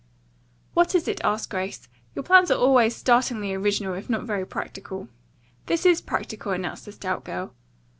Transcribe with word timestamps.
"What 0.73 0.95
is 0.95 1.07
it?" 1.07 1.21
asked 1.23 1.51
Grace. 1.51 1.87
"Your 2.15 2.23
plans 2.23 2.49
are 2.49 2.57
always 2.57 2.95
startlingly 2.95 3.53
original 3.53 3.93
if 3.93 4.09
not 4.09 4.23
very 4.23 4.47
practical." 4.47 5.09
"This 5.67 5.85
is 5.85 6.01
practical," 6.01 6.53
announced 6.53 6.85
the 6.85 6.91
stout 6.91 7.23
girl. 7.23 7.53